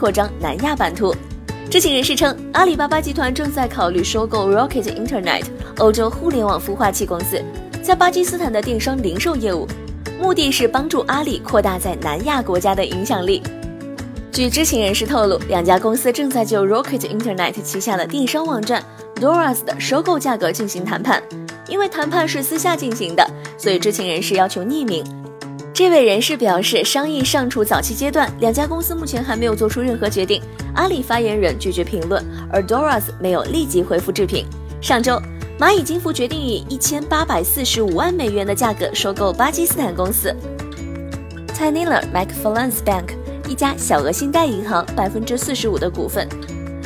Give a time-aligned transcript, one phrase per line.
[0.00, 1.14] 扩张南亚版图。
[1.70, 5.44] 知情人士称，阿里巴巴集团正在考虑收购 Rocket Internet，
[5.76, 7.40] 欧洲互联网孵化器公司，
[7.82, 9.68] 在巴基斯坦的电商零售业务，
[10.18, 13.42] 目的是帮助阿里扩大在南亚国家的影响力。
[14.32, 18.82] 据知情人士透露，两家公司正在就 Rocket Internet 旗下的电商网站
[19.16, 21.22] Doras 的收购价格进行谈判。
[21.68, 23.24] 因为谈判是私下进行的，
[23.56, 25.04] 所以知情人士要求匿名。
[25.80, 30.42] 这位人士表示，商议尚处早期阶段，两家公司目前还没有做出任何决定。
[30.74, 32.22] 阿里发言人拒绝评论，
[32.52, 34.44] 而 Doras 没有立即回复置评。
[34.82, 35.18] 上周，
[35.58, 40.36] 蚂蚁金服决定以一千八百四十五万美元的价格收购巴基斯坦公司
[41.54, 43.14] t a n i l a m c f a l a n s Bank。
[43.48, 46.28] 一家小额信贷银行百分之四十五的股份，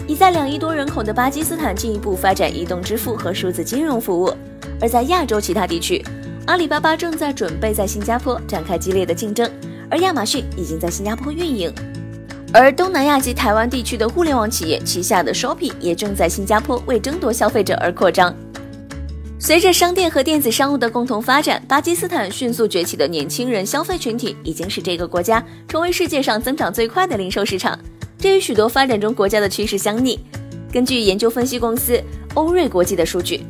[0.06, 4.32] 以在两亿多人口的巴基斯坦进一步发展移动支付和数字金融服务。
[4.80, 6.04] 而在亚洲其他地区，
[6.46, 9.50] 阿里巴巴正在准备在新加坡展开激烈的竞争，
[9.90, 11.72] 而亚马逊已经在新加坡运营。
[12.52, 18.34] 而东南亚及台湾地区的互联网企业旗下的 Shopee 也正在新加坡为争夺消费者而扩张。
[19.38, 27.78] 随着商店和电子商务的共同发展，巴基斯坦迅速崛起的年轻人消费群体已经使这个国家成为世界上增长最快的零售市场，
[28.18, 30.20] 这与许多发展中国家的趋势相逆。
[30.70, 31.98] 根据研究分析公司
[32.34, 33.42] 欧瑞国际的数据，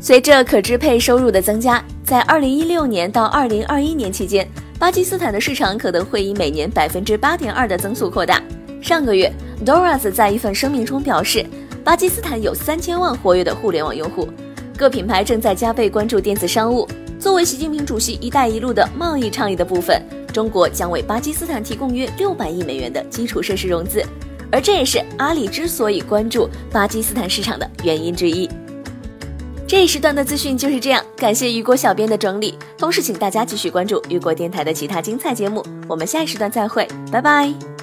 [0.00, 8.40] 随着可支配收入的增加，在2016年到2021年期间，巴基斯坦的市场可能会以每年百分之八点二的增速扩大。
[8.80, 9.32] 上个月
[9.64, 11.44] ，Doras 在一份声明中表示，
[11.82, 14.28] 巴基斯坦有三千万活跃的互联网用户。
[14.76, 16.86] 各品牌正在加倍关注电子商务。
[17.18, 20.00] 作为习近平主席“一带一路”的贸易倡议的部分，
[20.32, 24.04] 中国将为巴基斯坦提供约六百亿美元的基础设施融资，
[24.52, 28.48] 而这也是阿里之所以关注巴基斯坦市场的原因之一。
[29.76, 35.62] 这一时段的资讯就是这样，感谢雨果小编的整理，同时请大家继续关注雨果电台的其他精彩节目。
[35.86, 37.75] 我们下一时段再会，拜拜。